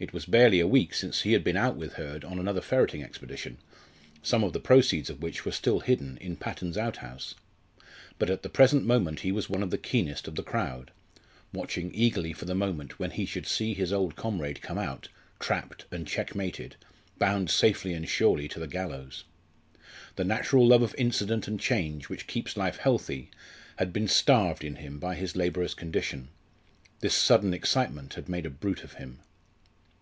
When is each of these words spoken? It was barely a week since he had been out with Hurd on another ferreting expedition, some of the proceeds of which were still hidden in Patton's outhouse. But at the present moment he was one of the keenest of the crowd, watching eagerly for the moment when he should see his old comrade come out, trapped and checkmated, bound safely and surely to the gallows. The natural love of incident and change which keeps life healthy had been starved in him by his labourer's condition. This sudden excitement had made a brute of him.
It 0.00 0.12
was 0.12 0.26
barely 0.26 0.60
a 0.60 0.66
week 0.66 0.92
since 0.92 1.22
he 1.22 1.32
had 1.32 1.42
been 1.42 1.56
out 1.56 1.76
with 1.76 1.94
Hurd 1.94 2.26
on 2.26 2.38
another 2.38 2.60
ferreting 2.60 3.02
expedition, 3.02 3.56
some 4.22 4.44
of 4.44 4.52
the 4.52 4.60
proceeds 4.60 5.08
of 5.08 5.22
which 5.22 5.46
were 5.46 5.52
still 5.52 5.80
hidden 5.80 6.18
in 6.18 6.36
Patton's 6.36 6.76
outhouse. 6.76 7.34
But 8.18 8.28
at 8.28 8.42
the 8.42 8.50
present 8.50 8.84
moment 8.84 9.20
he 9.20 9.32
was 9.32 9.48
one 9.48 9.62
of 9.62 9.70
the 9.70 9.78
keenest 9.78 10.28
of 10.28 10.34
the 10.34 10.42
crowd, 10.42 10.90
watching 11.54 11.90
eagerly 11.94 12.34
for 12.34 12.44
the 12.44 12.54
moment 12.54 12.98
when 12.98 13.12
he 13.12 13.24
should 13.24 13.46
see 13.46 13.72
his 13.72 13.94
old 13.94 14.14
comrade 14.14 14.60
come 14.60 14.76
out, 14.76 15.08
trapped 15.40 15.86
and 15.90 16.06
checkmated, 16.06 16.76
bound 17.18 17.48
safely 17.48 17.94
and 17.94 18.06
surely 18.06 18.46
to 18.48 18.60
the 18.60 18.68
gallows. 18.68 19.24
The 20.16 20.24
natural 20.24 20.66
love 20.66 20.82
of 20.82 20.94
incident 20.98 21.48
and 21.48 21.58
change 21.58 22.10
which 22.10 22.26
keeps 22.26 22.58
life 22.58 22.76
healthy 22.76 23.30
had 23.76 23.90
been 23.90 24.08
starved 24.08 24.64
in 24.64 24.74
him 24.76 24.98
by 24.98 25.14
his 25.14 25.34
labourer's 25.34 25.72
condition. 25.72 26.28
This 27.00 27.14
sudden 27.14 27.54
excitement 27.54 28.14
had 28.14 28.28
made 28.28 28.44
a 28.44 28.50
brute 28.50 28.84
of 28.84 28.94
him. 28.94 29.20